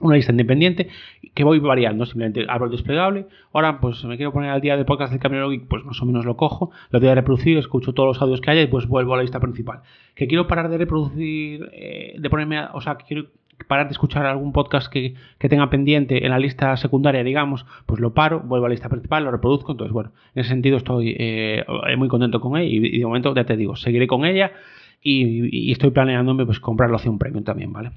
una 0.00 0.16
lista 0.16 0.32
independiente 0.32 0.88
que 1.34 1.44
voy 1.44 1.58
variando. 1.58 2.04
Simplemente 2.06 2.44
abro 2.48 2.66
el 2.66 2.72
desplegable. 2.72 3.26
Ahora, 3.52 3.80
pues 3.80 4.04
me 4.04 4.16
quiero 4.16 4.32
poner 4.32 4.50
al 4.50 4.60
día 4.60 4.76
del 4.76 4.86
podcast 4.86 5.12
del 5.12 5.20
Camino 5.20 5.48
Geek, 5.48 5.68
pues 5.68 5.84
más 5.84 6.00
o 6.02 6.06
menos 6.06 6.24
lo 6.24 6.36
cojo, 6.36 6.70
lo 6.90 7.00
voy 7.00 7.08
a 7.08 7.14
reproducir, 7.14 7.56
escucho 7.58 7.94
todos 7.94 8.08
los 8.08 8.22
audios 8.22 8.40
que 8.40 8.50
haya 8.50 8.62
y 8.62 8.66
pues 8.66 8.86
vuelvo 8.86 9.14
a 9.14 9.16
la 9.16 9.22
lista 9.22 9.40
principal. 9.40 9.82
Que 10.14 10.26
quiero 10.26 10.46
parar 10.46 10.68
de 10.68 10.78
reproducir, 10.78 11.70
de 11.70 12.30
ponerme, 12.30 12.60
o 12.72 12.80
sea, 12.80 12.96
que 12.96 13.04
quiero 13.04 13.28
parar 13.66 13.86
de 13.86 13.92
escuchar 13.92 14.26
algún 14.26 14.52
podcast 14.52 14.92
que, 14.92 15.14
tenga 15.38 15.70
pendiente 15.70 16.24
en 16.24 16.30
la 16.30 16.38
lista 16.38 16.76
secundaria, 16.76 17.24
digamos, 17.24 17.66
pues 17.86 18.00
lo 18.00 18.14
paro, 18.14 18.40
vuelvo 18.40 18.66
a 18.66 18.68
la 18.68 18.74
lista 18.74 18.88
principal, 18.88 19.24
lo 19.24 19.30
reproduzco. 19.30 19.72
Entonces, 19.72 19.92
bueno, 19.92 20.12
en 20.34 20.40
ese 20.40 20.50
sentido 20.50 20.76
estoy 20.76 21.16
eh, 21.18 21.64
muy 21.96 22.08
contento 22.08 22.40
con 22.40 22.56
ella 22.56 22.68
y, 22.68 22.98
de 22.98 23.04
momento, 23.04 23.34
ya 23.34 23.44
te 23.44 23.56
digo, 23.56 23.76
seguiré 23.76 24.06
con 24.06 24.24
ella 24.24 24.52
y, 25.02 25.68
y 25.68 25.72
estoy 25.72 25.90
planeándome 25.90 26.46
pues 26.46 26.60
comprar 26.60 26.90
la 26.90 26.96
opción 26.96 27.18
premium 27.18 27.44
también, 27.44 27.72
¿vale? 27.72 27.90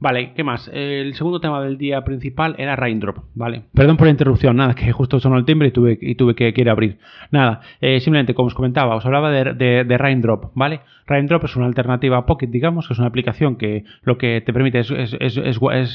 Vale, 0.00 0.32
¿qué 0.34 0.42
más? 0.42 0.70
El 0.72 1.12
segundo 1.12 1.40
tema 1.40 1.62
del 1.62 1.76
día 1.76 2.02
principal 2.04 2.54
era 2.56 2.74
Raindrop, 2.74 3.18
¿vale? 3.34 3.64
Perdón 3.74 3.98
por 3.98 4.06
la 4.06 4.12
interrupción, 4.12 4.56
nada, 4.56 4.74
que 4.74 4.90
justo 4.92 5.20
sonó 5.20 5.36
el 5.36 5.44
timbre 5.44 5.68
y 5.68 5.72
tuve, 5.72 5.98
y 6.00 6.14
tuve 6.14 6.34
que, 6.34 6.54
ir 6.56 6.68
a 6.70 6.72
abrir. 6.72 6.96
Nada, 7.30 7.60
eh, 7.82 8.00
simplemente, 8.00 8.32
como 8.32 8.46
os 8.46 8.54
comentaba, 8.54 8.96
os 8.96 9.04
hablaba 9.04 9.30
de, 9.30 9.84
de, 9.84 9.98
Raindrop, 9.98 10.52
¿vale? 10.54 10.80
Raindrop 11.06 11.44
es 11.44 11.54
una 11.54 11.66
alternativa 11.66 12.16
a 12.16 12.24
Pocket, 12.24 12.46
digamos, 12.46 12.86
que 12.86 12.94
es 12.94 12.98
una 12.98 13.08
aplicación 13.08 13.56
que 13.56 13.84
lo 14.02 14.16
que 14.16 14.40
te 14.40 14.54
permite 14.54 14.78
es, 14.78 14.90
eh, 14.90 15.10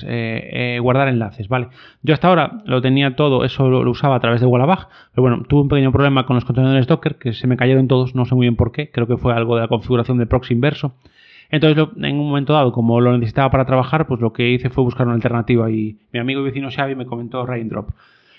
eh, 0.05 0.79
guardar 0.79 1.07
enlaces, 1.07 1.47
¿vale? 1.47 1.69
Yo 2.03 2.13
hasta 2.13 2.27
ahora 2.27 2.61
lo 2.65 2.83
tenía 2.83 3.15
todo, 3.15 3.43
eso 3.43 3.67
lo, 3.69 3.89
usaba 3.89 4.17
a 4.17 4.19
través 4.19 4.39
de 4.39 4.45
Wallabag, 4.45 4.87
pero 5.15 5.23
bueno, 5.23 5.43
tuve 5.49 5.61
un 5.61 5.67
pequeño 5.67 5.91
problema 5.91 6.27
con 6.27 6.35
los 6.35 6.45
contenedores 6.45 6.85
Docker, 6.85 7.15
que 7.15 7.33
se 7.33 7.47
me 7.47 7.57
cayeron 7.57 7.87
todos, 7.87 8.13
no 8.13 8.25
sé 8.25 8.35
muy 8.35 8.45
bien 8.45 8.55
por 8.55 8.71
qué, 8.71 8.91
creo 8.91 9.07
que 9.07 9.17
fue 9.17 9.33
algo 9.33 9.55
de 9.55 9.61
la 9.61 9.67
configuración 9.67 10.19
del 10.19 10.27
proxy 10.27 10.53
inverso. 10.53 10.93
Entonces, 11.49 11.87
en 11.97 12.19
un 12.19 12.27
momento 12.27 12.53
dado, 12.53 12.71
como 12.71 12.99
lo 13.01 13.13
necesitaba 13.13 13.49
para 13.49 13.65
trabajar, 13.65 14.07
pues 14.07 14.19
lo 14.19 14.33
que 14.33 14.49
hice 14.49 14.69
fue 14.69 14.83
buscar 14.83 15.05
una 15.05 15.15
alternativa 15.15 15.69
y 15.69 15.97
mi 16.11 16.19
amigo 16.19 16.41
y 16.41 16.45
vecino 16.45 16.69
Xavi 16.71 16.95
me 16.95 17.05
comentó 17.05 17.45
Raindrop. 17.45 17.89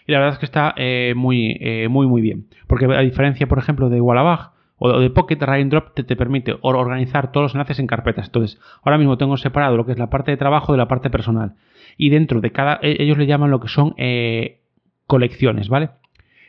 Y 0.06 0.12
la 0.12 0.18
verdad 0.18 0.34
es 0.34 0.38
que 0.38 0.46
está 0.46 0.74
eh, 0.76 1.14
muy, 1.16 1.56
eh, 1.60 1.88
muy, 1.88 2.06
muy 2.06 2.22
bien. 2.22 2.46
Porque 2.66 2.86
a 2.86 3.00
diferencia, 3.00 3.46
por 3.46 3.58
ejemplo, 3.58 3.88
de 3.88 4.00
Wallabag 4.00 4.52
o 4.78 5.00
de 5.00 5.10
Pocket, 5.10 5.38
Raindrop 5.40 5.94
te, 5.94 6.04
te 6.04 6.16
permite 6.16 6.54
organizar 6.62 7.32
todos 7.32 7.44
los 7.44 7.54
enlaces 7.54 7.78
en 7.78 7.86
carpetas. 7.86 8.26
Entonces, 8.26 8.60
ahora 8.82 8.98
mismo 8.98 9.16
tengo 9.16 9.36
separado 9.36 9.76
lo 9.76 9.86
que 9.86 9.92
es 9.92 9.98
la 9.98 10.10
parte 10.10 10.30
de 10.30 10.36
trabajo 10.36 10.72
de 10.72 10.78
la 10.78 10.86
parte 10.86 11.10
personal. 11.10 11.54
Y 11.96 12.10
dentro 12.10 12.40
de 12.40 12.52
cada, 12.52 12.78
e, 12.82 13.02
ellos 13.02 13.18
le 13.18 13.26
llaman 13.26 13.50
lo 13.50 13.60
que 13.60 13.68
son 13.68 13.94
eh, 13.96 14.60
colecciones, 15.06 15.68
¿vale? 15.68 15.90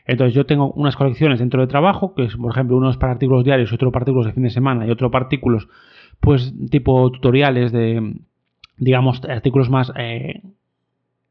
Entonces 0.05 0.33
yo 0.33 0.45
tengo 0.45 0.71
unas 0.71 0.95
colecciones 0.95 1.39
dentro 1.39 1.61
de 1.61 1.67
trabajo, 1.67 2.15
que 2.15 2.23
es 2.23 2.35
por 2.35 2.51
ejemplo 2.51 2.77
unos 2.77 2.97
para 2.97 3.11
artículos 3.11 3.43
diarios, 3.43 3.73
otro 3.73 3.91
para 3.91 4.03
artículos 4.03 4.25
de 4.25 4.33
fin 4.33 4.43
de 4.43 4.49
semana 4.49 4.87
y 4.87 4.89
otro 4.89 5.11
para 5.11 5.25
artículos 5.25 5.67
pues 6.19 6.53
tipo 6.69 7.11
tutoriales 7.11 7.71
de, 7.71 8.15
digamos, 8.77 9.23
artículos 9.25 9.69
más 9.69 9.91
eh, 9.97 10.41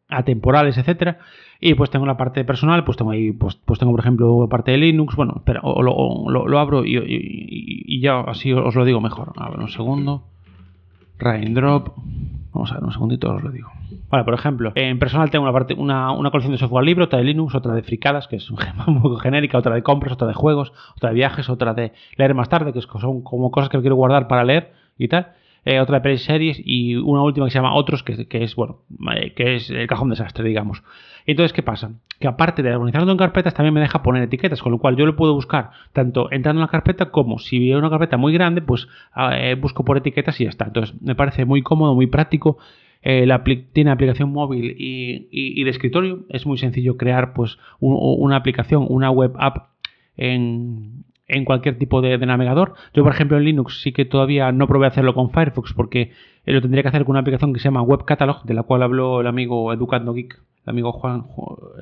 atemporales, 0.09 0.79
etcétera. 0.79 1.19
Y 1.61 1.75
pues 1.75 1.91
tengo 1.91 2.07
la 2.07 2.17
parte 2.17 2.45
personal, 2.45 2.85
pues 2.85 2.97
tengo 2.97 3.13
ahí, 3.13 3.33
pues, 3.33 3.57
pues 3.57 3.79
tengo 3.79 3.93
por 3.93 4.01
ejemplo 4.01 4.47
parte 4.49 4.73
de 4.73 4.79
Linux, 4.79 5.17
bueno, 5.17 5.43
pero 5.45 5.61
lo, 5.83 6.59
abro 6.59 6.85
y, 6.85 8.01
ya 8.01 8.21
así 8.21 8.53
os 8.53 8.75
lo 8.75 8.85
digo 8.85 9.01
mejor. 9.01 9.33
A 9.37 9.49
ver, 9.51 9.61
un 9.61 9.69
segundo. 9.69 10.25
Raindrop. 11.19 11.97
Vamos 12.57 12.73
a 12.73 12.77
ver, 12.77 12.85
un 12.85 12.93
segundito 12.93 13.35
os 13.35 13.43
lo 13.43 13.51
digo. 13.51 13.71
Vale, 14.09 14.25
por 14.25 14.33
ejemplo, 14.33 14.73
en 14.75 14.99
personal 14.99 15.31
tengo 15.31 15.45
una, 15.45 15.53
parte, 15.53 15.75
una, 15.75 16.11
una 16.13 16.31
colección 16.31 16.53
de 16.53 16.59
software 16.59 16.87
libre, 16.87 17.05
otra 17.05 17.19
de 17.19 17.27
Linux, 17.27 17.55
otra 17.55 17.75
de 17.75 17.83
fricadas, 17.83 18.29
que 18.29 18.37
es 18.37 18.51
un 18.51 18.57
poco 19.03 19.17
genérica, 19.17 19.59
otra 19.59 19.75
de 19.75 19.83
compras, 19.83 20.15
otra 20.15 20.27
de 20.27 20.33
juegos, 20.33 20.73
otra 20.97 21.11
de 21.11 21.17
viajes, 21.17 21.51
otra 21.51 21.75
de 21.75 21.93
leer 22.17 22.35
más 22.35 22.49
tarde, 22.49 22.73
que 22.73 22.81
son 22.81 23.21
como 23.23 23.51
cosas 23.51 23.69
que 23.69 23.79
quiero 23.81 23.95
guardar 23.95 24.27
para 24.27 24.43
leer 24.43 24.73
y 24.97 25.09
tal. 25.09 25.35
Eh, 25.67 25.81
otra 25.81 26.01
de 26.01 26.17
series 26.17 26.63
y 26.65 26.95
una 26.95 27.23
última 27.23 27.47
que 27.47 27.51
se 27.51 27.59
llama 27.59 27.75
Otros, 27.75 28.03
que, 28.05 28.27
que, 28.27 28.43
es, 28.43 28.55
bueno, 28.55 28.79
eh, 29.17 29.35
que 29.35 29.57
es 29.57 29.69
el 29.69 29.87
cajón 29.87 30.09
desastre, 30.09 30.49
digamos. 30.49 30.83
Entonces, 31.27 31.53
¿qué 31.53 31.63
pasa? 31.63 31.91
Que 32.21 32.29
aparte 32.29 32.63
de 32.63 32.75
organizarlo 32.75 33.11
en 33.11 33.19
carpetas, 33.19 33.55
también 33.55 33.75
me 33.75 33.81
deja 33.81 34.03
poner 34.03 34.23
etiquetas, 34.23 34.63
con 34.63 34.73
lo 34.73 34.79
cual 34.79 34.97
yo 34.97 35.07
lo 35.07 35.17
puedo 35.17 35.35
buscar 35.35 35.71
tanto 35.93 36.31
entrando 36.31 36.61
en 36.61 36.67
la 36.67 36.71
carpeta 36.71 37.11
como 37.11 37.39
si 37.39 37.59
veo 37.59 37.79
una 37.79 37.91
carpeta 37.91 38.17
muy 38.17 38.33
grande, 38.33 38.63
pues 38.63 38.89
ah, 39.13 39.37
eh, 39.39 39.55
busco 39.55 39.85
por 39.85 39.97
etiquetas 39.97 40.41
y 40.41 40.45
ya 40.45 40.51
está. 40.51 40.67
Entonces, 40.67 40.95
me 41.03 41.15
parece 41.15 41.45
muy 41.45 41.63
cómodo, 41.63 41.95
muy 41.95 42.07
práctico. 42.07 42.59
la 43.03 43.45
tiene 43.73 43.91
aplicación 43.91 44.33
móvil 44.33 44.75
y, 44.79 45.63
de 45.65 45.71
escritorio. 45.71 46.25
Es 46.29 46.47
muy 46.47 46.59
sencillo 46.59 46.97
crear 46.97 47.35
pues 47.35 47.59
una 47.81 48.37
aplicación, 48.37 48.87
una 48.89 49.11
web 49.11 49.33
app 49.39 49.69
en, 50.17 51.05
en 51.29 51.45
cualquier 51.45 51.79
tipo 51.79 52.01
de, 52.01 52.17
navegador. 52.19 52.75
Yo, 52.95 53.03
por 53.03 53.13
ejemplo, 53.13 53.37
en 53.37 53.45
Linux 53.45 53.81
sí 53.83 53.93
que 53.93 54.05
todavía 54.05 54.53
no 54.53 54.67
probé 54.67 54.87
hacerlo 54.87 55.15
con 55.15 55.31
Firefox 55.31 55.73
porque 55.73 56.13
eh, 56.45 56.53
lo 56.53 56.61
tendría 56.61 56.83
que 56.83 56.89
hacer 56.89 57.05
con 57.05 57.13
una 57.13 57.21
aplicación 57.21 57.53
que 57.53 57.61
se 57.61 57.65
llama 57.65 57.83
Web 57.83 58.05
Catalog, 58.05 58.45
de 58.45 58.55
la 58.55 58.63
cual 58.63 58.83
habló 58.83 59.21
el 59.21 59.27
amigo 59.27 59.73
Educando 59.73 60.15
Geek, 60.15 60.35
el 60.35 60.71
amigo 60.71 60.93
Juan 60.93 61.25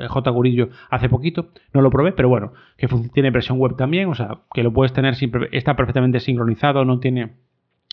eh, 0.00 0.06
J. 0.08 0.30
Gurillo 0.30 0.68
hace 0.90 1.08
poquito. 1.08 1.48
No 1.72 1.82
lo 1.82 1.90
probé, 1.90 2.12
pero 2.12 2.28
bueno, 2.28 2.52
que 2.76 2.88
tiene 3.12 3.30
versión 3.30 3.58
web 3.58 3.76
también, 3.76 4.08
o 4.08 4.14
sea, 4.14 4.38
que 4.52 4.62
lo 4.62 4.72
puedes 4.72 4.92
tener, 4.92 5.14
siempre, 5.14 5.48
está 5.52 5.76
perfectamente 5.76 6.20
sincronizado, 6.20 6.84
no 6.84 7.00
tiene 7.00 7.34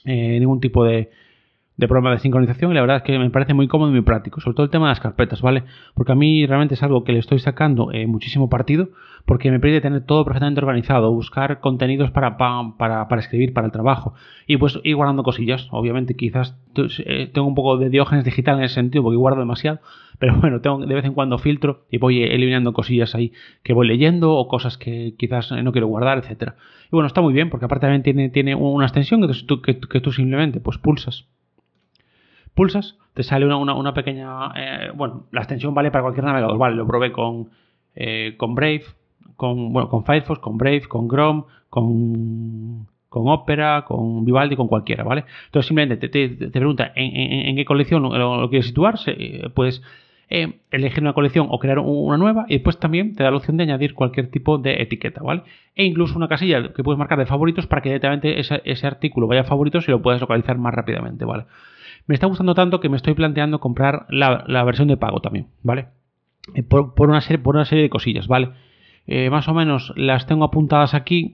eh, 0.05 0.39
ningún 0.39 0.61
tipo 0.61 0.85
de, 0.85 1.11
de 1.77 1.87
programa 1.87 2.11
de 2.11 2.19
sincronización 2.19 2.71
y 2.71 2.75
la 2.75 2.81
verdad 2.81 2.97
es 2.97 3.03
que 3.03 3.17
me 3.17 3.29
parece 3.29 3.53
muy 3.53 3.67
cómodo 3.67 3.89
y 3.89 3.93
muy 3.93 4.01
práctico, 4.01 4.39
sobre 4.41 4.55
todo 4.55 4.65
el 4.65 4.69
tema 4.69 4.87
de 4.87 4.91
las 4.91 4.99
carpetas, 4.99 5.41
¿vale? 5.41 5.63
Porque 5.95 6.11
a 6.11 6.15
mí 6.15 6.45
realmente 6.45 6.75
es 6.75 6.83
algo 6.83 7.03
que 7.03 7.13
le 7.13 7.19
estoy 7.19 7.39
sacando 7.39 7.91
eh, 7.91 8.07
muchísimo 8.07 8.49
partido 8.49 8.89
porque 9.25 9.51
me 9.51 9.59
permite 9.59 9.81
tener 9.81 10.05
todo 10.05 10.25
perfectamente 10.25 10.59
organizado, 10.59 11.11
buscar 11.11 11.59
contenidos 11.59 12.11
para, 12.11 12.37
para, 12.37 13.07
para, 13.07 13.21
escribir, 13.21 13.53
para 13.53 13.67
el 13.67 13.71
trabajo 13.71 14.13
y 14.47 14.57
pues 14.57 14.79
ir 14.83 14.95
guardando 14.95 15.23
cosillas, 15.23 15.67
obviamente 15.71 16.15
quizás 16.15 16.57
eh, 16.75 17.29
tengo 17.33 17.47
un 17.47 17.55
poco 17.55 17.77
de 17.77 17.89
diógenes 17.89 18.25
digital 18.25 18.57
en 18.57 18.65
ese 18.65 18.75
sentido 18.75 19.03
porque 19.03 19.17
guardo 19.17 19.39
demasiado, 19.39 19.79
pero 20.19 20.35
bueno, 20.39 20.61
tengo 20.61 20.85
de 20.85 20.93
vez 20.93 21.05
en 21.05 21.13
cuando 21.13 21.37
filtro 21.37 21.85
y 21.89 21.97
voy 21.97 22.23
eliminando 22.23 22.73
cosillas 22.73 23.15
ahí 23.15 23.31
que 23.63 23.73
voy 23.73 23.87
leyendo 23.87 24.33
o 24.33 24.47
cosas 24.47 24.77
que 24.77 25.15
quizás 25.17 25.51
no 25.51 25.71
quiero 25.71 25.87
guardar, 25.87 26.19
etcétera. 26.19 26.55
Y 26.87 26.89
bueno, 26.91 27.07
está 27.07 27.21
muy 27.21 27.33
bien 27.33 27.49
porque 27.49 27.65
aparte 27.65 27.87
también 27.87 28.03
tiene, 28.03 28.29
tiene 28.29 28.55
una 28.55 28.85
extensión 28.85 29.25
que 29.25 29.33
tú, 29.47 29.61
que 29.61 30.01
tú 30.01 30.11
simplemente 30.11 30.59
pues 30.59 30.77
pulsas 30.77 31.27
pulsas, 32.55 32.97
te 33.13 33.23
sale 33.23 33.45
una, 33.45 33.93
pequeña... 33.93 34.51
Eh, 34.55 34.91
bueno, 34.95 35.25
la 35.31 35.41
extensión 35.41 35.73
vale 35.73 35.91
para 35.91 36.03
cualquier 36.03 36.25
navegador, 36.25 36.57
vale, 36.57 36.75
lo 36.75 36.87
probé 36.87 37.11
con, 37.11 37.49
eh, 37.95 38.35
con 38.37 38.55
Brave, 38.55 38.83
con, 39.35 39.73
bueno, 39.73 39.89
con 39.89 40.05
Firefox, 40.05 40.39
con 40.39 40.57
Brave, 40.57 40.83
con 40.87 41.07
Chrome, 41.07 41.43
con, 41.69 42.87
con 43.09 43.27
Opera, 43.27 43.83
con 43.85 44.23
Vivaldi, 44.23 44.55
con 44.55 44.67
cualquiera, 44.67 45.03
¿vale? 45.03 45.25
Entonces 45.45 45.67
simplemente 45.67 46.09
te, 46.09 46.29
pregunta 46.49 46.91
en, 46.95 47.55
qué 47.55 47.65
colección 47.65 48.03
lo, 48.03 48.49
quieres 48.49 48.67
situarse, 48.67 49.11
eh, 49.11 49.49
puedes 49.53 49.81
elegir 50.31 51.03
una 51.03 51.11
colección 51.11 51.47
o 51.49 51.59
crear 51.59 51.79
una 51.79 52.17
nueva 52.17 52.45
y 52.47 52.53
después 52.53 52.79
también 52.79 53.15
te 53.15 53.23
da 53.23 53.31
la 53.31 53.37
opción 53.37 53.57
de 53.57 53.63
añadir 53.63 53.93
cualquier 53.93 54.31
tipo 54.31 54.57
de 54.57 54.81
etiqueta, 54.81 55.21
¿vale? 55.21 55.43
E 55.75 55.83
incluso 55.83 56.15
una 56.15 56.29
casilla 56.29 56.71
que 56.73 56.83
puedes 56.83 56.97
marcar 56.97 57.19
de 57.19 57.25
favoritos 57.25 57.67
para 57.67 57.81
que 57.81 57.89
directamente 57.89 58.39
ese, 58.39 58.87
artículo 58.87 59.27
vaya 59.27 59.41
a 59.41 59.43
favoritos 59.43 59.87
y 59.87 59.91
lo 59.91 60.01
puedas 60.01 60.21
localizar 60.21 60.57
más 60.57 60.73
rápidamente, 60.73 61.25
¿vale? 61.25 61.45
Me 62.07 62.15
está 62.15 62.27
gustando 62.27 62.55
tanto 62.55 62.79
que 62.79 62.89
me 62.89 62.97
estoy 62.97 63.13
planteando 63.13 63.59
comprar 63.59 64.05
la, 64.09 64.63
versión 64.63 64.87
de 64.87 64.97
pago 64.97 65.21
también, 65.21 65.47
¿vale? 65.63 65.87
Eh, 66.55 66.63
por, 66.63 66.93
una 66.97 67.21
serie, 67.21 67.39
por 67.39 67.55
una 67.55 67.65
serie 67.65 67.83
de 67.83 67.89
cosillas, 67.89 68.27
¿vale? 68.27 68.51
más 69.29 69.49
o 69.49 69.53
menos 69.53 69.91
las 69.97 70.25
tengo 70.25 70.45
apuntadas 70.45 70.93
aquí. 70.93 71.33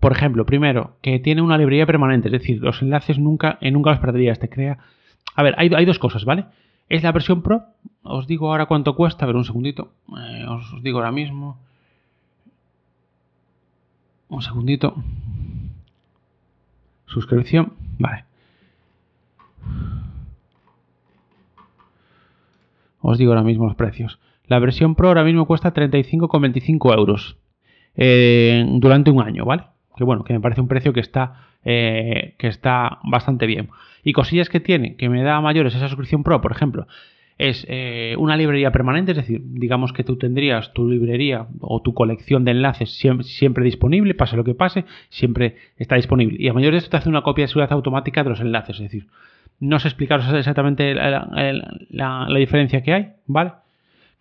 Por 0.00 0.12
ejemplo, 0.12 0.44
primero, 0.44 0.96
que 1.00 1.18
tiene 1.18 1.42
una 1.42 1.56
librería 1.56 1.86
permanente, 1.86 2.28
es 2.28 2.32
decir, 2.32 2.60
los 2.60 2.82
enlaces 2.82 3.18
nunca, 3.18 3.56
en 3.60 3.74
nunca 3.74 3.90
los 3.90 4.00
perderías, 4.00 4.38
te 4.38 4.48
crea... 4.48 4.78
A 5.34 5.42
ver, 5.42 5.54
hay, 5.56 5.84
dos 5.84 5.98
cosas, 5.98 6.24
¿vale? 6.24 6.44
Es 6.88 7.02
la 7.02 7.12
versión 7.12 7.42
Pro, 7.42 7.64
os 8.02 8.26
digo 8.26 8.50
ahora 8.50 8.66
cuánto 8.66 8.94
cuesta, 8.94 9.24
a 9.24 9.26
ver 9.26 9.36
un 9.36 9.44
segundito, 9.44 9.92
eh, 10.08 10.44
os, 10.46 10.82
digo 10.82 10.98
ahora 10.98 11.10
mismo. 11.10 11.58
Un 14.28 14.42
segundito. 14.42 14.94
Suscripción, 17.06 17.72
vale. 17.98 18.24
Os 23.06 23.18
digo 23.18 23.32
ahora 23.32 23.44
mismo 23.44 23.66
los 23.66 23.76
precios. 23.76 24.18
La 24.46 24.58
versión 24.58 24.94
Pro 24.94 25.08
ahora 25.08 25.24
mismo 25.24 25.46
cuesta 25.46 25.74
35,25 25.74 26.96
euros 26.96 27.36
eh, 27.96 28.64
durante 28.80 29.10
un 29.10 29.22
año, 29.22 29.44
¿vale? 29.44 29.64
que 29.94 30.04
bueno, 30.04 30.24
que 30.24 30.32
me 30.32 30.40
parece 30.40 30.60
un 30.60 30.68
precio 30.68 30.92
que 30.92 31.00
está, 31.00 31.48
eh, 31.64 32.34
que 32.38 32.48
está 32.48 32.98
bastante 33.04 33.46
bien. 33.46 33.68
Y 34.02 34.12
cosillas 34.12 34.48
que 34.48 34.58
tiene, 34.58 34.96
que 34.96 35.08
me 35.08 35.22
da 35.22 35.40
mayores 35.40 35.74
esa 35.74 35.88
suscripción 35.88 36.24
Pro, 36.24 36.40
por 36.40 36.52
ejemplo, 36.52 36.86
es 37.38 37.66
eh, 37.68 38.14
una 38.18 38.36
librería 38.36 38.70
permanente, 38.70 39.12
es 39.12 39.16
decir, 39.16 39.40
digamos 39.44 39.92
que 39.92 40.04
tú 40.04 40.16
tendrías 40.16 40.72
tu 40.72 40.88
librería 40.88 41.48
o 41.60 41.82
tu 41.82 41.94
colección 41.94 42.44
de 42.44 42.52
enlaces 42.52 42.96
siempre, 42.96 43.64
disponible, 43.64 44.14
pase 44.14 44.36
lo 44.36 44.44
que 44.44 44.54
pase, 44.54 44.84
siempre 45.08 45.56
está 45.76 45.96
disponible. 45.96 46.36
Y 46.38 46.48
a 46.48 46.52
mayores 46.52 46.74
de 46.74 46.78
esto 46.78 46.90
te 46.90 46.96
hace 46.98 47.08
una 47.08 47.22
copia 47.22 47.44
de 47.44 47.48
seguridad 47.48 47.72
automática 47.72 48.22
de 48.22 48.30
los 48.30 48.40
enlaces, 48.40 48.76
es 48.76 48.82
decir, 48.82 49.06
no 49.60 49.78
sé 49.78 49.88
explicaros 49.88 50.32
exactamente 50.32 50.94
la 50.94 52.26
diferencia 52.38 52.82
que 52.82 52.92
hay, 52.92 53.12
¿vale? 53.26 53.52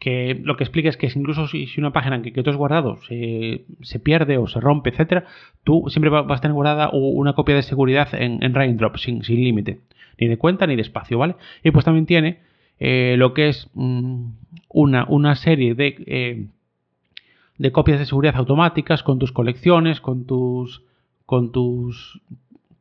que 0.03 0.38
lo 0.43 0.58
que 0.58 0.65
explica 0.65 0.89
es 0.89 0.98
que 0.98 1.10
incluso 1.15 1.48
si, 1.48 1.65
una 1.77 1.93
página 1.93 2.22
que, 2.22 2.34
que 2.34 2.43
tú 2.43 2.50
has 2.50 2.58
guardado 2.58 3.00
se, 3.08 4.00
pierde 4.00 4.38
o 4.38 4.48
se 4.48 4.60
rompe, 4.60 4.89
etcétera, 4.89 5.24
tú 5.63 5.86
siempre 5.88 6.10
vas 6.10 6.39
a 6.39 6.41
tener 6.41 6.53
guardada 6.53 6.89
una 6.91 7.32
copia 7.32 7.55
de 7.55 7.63
seguridad 7.63 8.10
en, 8.13 8.43
en 8.43 8.53
Raindrop 8.53 8.98
sin, 8.98 9.24
sin 9.24 9.41
límite, 9.41 9.79
ni 10.20 10.27
de 10.27 10.38
cuenta 10.38 10.67
ni 10.67 10.75
de 10.75 10.82
espacio, 10.82 11.17
¿vale? 11.17 11.36
Y 11.63 11.72
pues 11.72 11.86
también 11.86 12.05
tiene 12.05 12.39
eh, 12.86 13.16
lo 13.18 13.34
que 13.34 13.48
es 13.48 13.70
mm, 13.75 14.25
una, 14.68 15.06
una, 15.08 15.36
serie 15.36 15.74
de, 15.74 15.96
eh, 16.06 16.48
de 17.58 17.72
copias 17.72 17.98
de 17.98 18.06
seguridad 18.06 18.36
automáticas 18.36 19.04
con 19.04 19.20
tus 19.20 19.32
colecciones, 19.32 20.02
con 20.02 20.25
tus 20.25 20.84
con 21.25 21.54
tus 21.54 22.20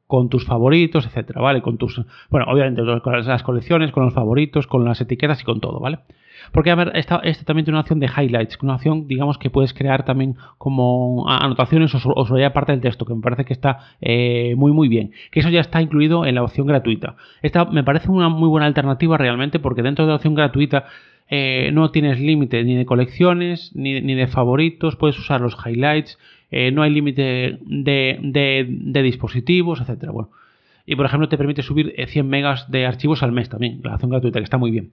con 0.09 0.29
tus 0.29 0.45
favoritos, 0.45 1.07
etcétera, 1.07 1.41
¿vale? 1.41 1.63
Con 1.63 1.79
tus, 1.79 2.03
bueno, 2.31 2.47
obviamente 2.51 2.83
con 3.01 3.27
las 3.27 3.43
colecciones, 3.45 3.93
con 3.93 4.05
los 4.05 4.13
favoritos, 4.13 4.67
con 4.67 4.85
las 4.85 5.01
etiquetas 5.01 5.41
y 5.41 5.45
con 5.45 5.61
todo, 5.61 5.79
¿vale? 5.79 6.01
Porque, 6.51 6.71
a 6.71 6.75
ver, 6.75 6.93
esta, 6.95 7.21
también 7.45 7.65
tiene 7.65 7.77
una 7.77 7.81
opción 7.81 8.01
de 8.01 8.07
highlights, 8.07 8.59
una 8.63 8.75
opción, 8.75 9.07
digamos, 9.07 9.39
que 9.39 9.51
puedes 9.51 9.73
crear 9.73 10.05
también 10.05 10.37
como 10.59 11.29
anotaciones 11.29 11.95
o, 11.95 11.99
o 12.05 12.53
parte 12.53 12.73
del 12.73 12.81
texto, 12.81 13.05
que 13.05 13.15
me 13.15 13.21
parece 13.21 13.45
que 13.45 13.53
está 13.53 13.79
eh, 14.01 14.55
muy, 14.57 14.73
muy 14.73 14.89
bien. 14.89 15.13
Que 15.31 15.41
eso 15.41 15.49
ya 15.49 15.61
está 15.61 15.81
incluido 15.81 16.27
en 16.27 16.35
la 16.35 16.43
opción 16.43 16.67
gratuita. 16.67 17.17
Esta 17.43 17.65
me 17.65 17.85
parece 17.85 18.11
una 18.11 18.29
muy 18.29 18.49
buena 18.49 18.67
alternativa 18.67 19.17
realmente, 19.17 19.59
porque 19.59 19.83
dentro 19.83 20.05
de 20.05 20.11
la 20.11 20.17
opción 20.17 20.35
gratuita 20.35 20.87
eh, 21.29 21.71
no 21.73 21.91
tienes 21.91 22.21
límite 22.21 22.63
ni 22.65 22.75
de 22.75 22.85
colecciones, 22.85 23.75
ni, 23.75 24.01
de 24.01 24.27
favoritos, 24.27 24.97
puedes 24.97 25.19
usar 25.19 25.41
los 25.41 25.57
highlights, 25.65 26.19
eh, 26.51 26.71
no 26.73 26.83
hay 26.83 26.91
límite 26.91 27.59
de, 27.63 28.19
de, 28.21 29.03
dispositivos, 29.03 29.81
etcétera. 29.81 30.13
Bueno. 30.13 30.31
Y 30.85 30.97
por 30.97 31.07
ejemplo, 31.07 31.29
te 31.29 31.39
permite 31.39 31.63
subir 31.63 31.95
100 31.97 32.29
megas 32.29 32.71
de 32.71 32.87
archivos 32.87 33.23
al 33.23 33.33
mes 33.33 33.49
también, 33.49 33.81
la 33.83 33.95
opción 33.95 34.11
gratuita, 34.11 34.41
que 34.41 34.45
está 34.45 34.59
muy 34.59 34.71
bien. 34.71 34.91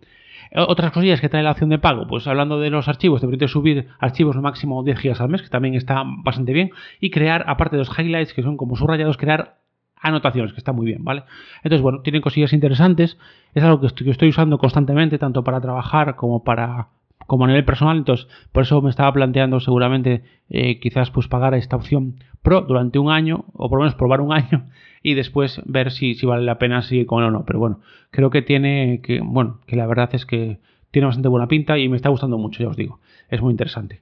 Otras 0.55 0.91
cosillas 0.91 1.22
que 1.22 1.29
trae 1.29 1.43
la 1.43 1.51
opción 1.51 1.69
de 1.69 1.79
pago, 1.79 2.08
pues 2.08 2.27
hablando 2.27 2.60
de 2.60 2.69
los 2.69 2.88
archivos, 2.88 3.22
te 3.22 3.27
permite 3.27 3.48
subir 3.48 3.88
archivos 4.00 4.36
máximo 4.38 4.84
10 4.84 5.01
GB 5.01 5.22
al 5.22 5.29
mes, 5.29 5.41
que 5.41 5.50
también 5.50 5.75
está 5.75 6.03
bastante 6.05 6.53
bien, 6.53 6.72
y 7.00 7.12
crear, 7.12 7.46
aparte 7.48 7.75
de 7.75 7.84
los 7.84 8.00
highlights, 8.00 8.34
que 8.34 8.41
son 8.41 8.58
como 8.58 8.75
subrayados, 8.75 9.17
crear 9.17 9.60
anotaciones, 10.01 10.53
que 10.53 10.60
está 10.60 10.72
muy 10.72 10.86
bien, 10.86 11.03
¿vale? 11.03 11.24
Entonces, 11.63 11.81
bueno, 11.81 12.01
tienen 12.01 12.22
cosillas 12.22 12.53
interesantes, 12.53 13.17
es 13.53 13.63
algo 13.63 13.81
que 13.81 13.88
estoy, 13.88 14.29
usando 14.29 14.58
constantemente, 14.58 15.17
tanto 15.17 15.43
para 15.43 15.62
trabajar 15.62 16.15
como 16.15 16.43
para 16.43 16.88
como 17.27 17.46
a 17.46 17.48
nivel 17.48 17.63
personal, 17.63 17.98
entonces 17.98 18.27
por 18.51 18.63
eso 18.63 18.81
me 18.81 18.89
estaba 18.89 19.13
planteando 19.13 19.60
seguramente 19.60 20.24
eh, 20.50 20.79
quizás 20.79 21.12
pues 21.12 21.27
pagar 21.27 21.53
esta 21.53 21.75
opción 21.75 22.15
Pro 22.41 22.62
durante 22.62 22.98
un 22.98 23.12
año, 23.12 23.46
o 23.53 23.69
por 23.69 23.77
lo 23.77 23.84
menos 23.84 23.93
probar 23.96 24.22
un 24.22 24.34
año, 24.34 24.65
y 25.01 25.13
después 25.13 25.62
ver 25.65 25.91
si, 25.91 26.15
si 26.15 26.25
vale 26.25 26.44
la 26.44 26.58
pena 26.58 26.82
seguir 26.82 27.06
con 27.06 27.24
él 27.24 27.29
o 27.29 27.32
no. 27.32 27.46
Pero 27.46 27.60
bueno, 27.60 27.79
creo 28.12 28.29
que 28.29 28.41
tiene 28.41 29.01
que, 29.01 29.22
bueno, 29.22 29.60
que 29.68 29.75
la 29.75 29.88
verdad 29.88 30.10
es 30.13 30.25
que 30.25 30.60
tiene 30.91 31.06
bastante 31.06 31.29
buena 31.29 31.48
pinta 31.48 31.77
y 31.77 31.88
me 31.89 31.96
está 31.96 32.10
gustando 32.10 32.38
mucho, 32.38 32.63
ya 32.63 32.70
os 32.70 32.75
digo. 32.75 33.00
Es 33.29 33.41
muy 33.41 33.51
interesante. 33.51 34.01